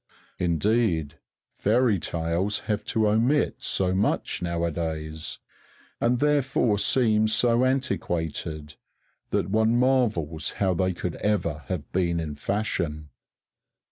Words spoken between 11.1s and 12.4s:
ever have been in